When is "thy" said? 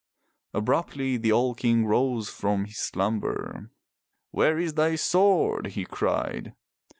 4.73-4.95